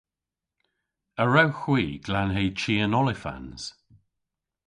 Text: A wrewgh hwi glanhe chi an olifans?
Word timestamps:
A 1.21 1.23
wrewgh 1.27 1.59
hwi 1.61 1.85
glanhe 2.05 2.43
chi 2.59 2.75
an 2.85 2.97
olifans? 2.99 3.61